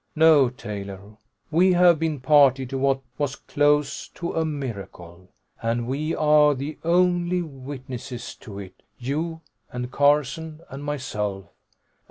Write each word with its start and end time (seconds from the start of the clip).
"No, 0.15 0.49
Taylor, 0.49 1.17
we 1.51 1.73
have 1.73 1.99
been 1.99 2.21
party 2.21 2.65
to 2.65 2.75
what 2.79 3.01
was 3.19 3.35
close 3.35 4.07
to 4.07 4.33
a 4.33 4.43
miracle. 4.43 5.29
And 5.61 5.85
we 5.85 6.15
are 6.15 6.55
the 6.55 6.79
only 6.83 7.43
witnesses 7.43 8.33
to 8.37 8.57
it, 8.57 8.81
you 8.97 9.41
and 9.71 9.91
Carson 9.91 10.61
and 10.71 10.83
myself. 10.83 11.45